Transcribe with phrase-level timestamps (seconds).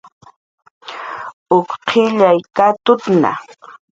[1.57, 3.31] Uk qillay katutna